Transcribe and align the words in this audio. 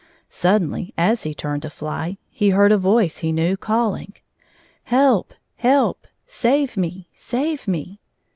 Suddenly, 0.29 0.95
as 0.97 1.21
he 1.21 1.35
turned 1.35 1.61
to 1.61 1.69
fly, 1.69 2.17
he 2.31 2.49
heard 2.49 2.71
a 2.71 2.77
voice 2.79 3.19
he 3.19 3.31
knew, 3.31 3.55
calling:" 3.55 4.15
Help! 4.85 5.35
Help! 5.57 6.07
Save 6.25 6.75
me! 6.75 7.07
Save 7.13 7.67
me 7.67 7.99